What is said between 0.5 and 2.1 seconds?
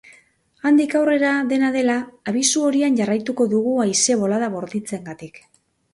Handik aurrera, dena dela,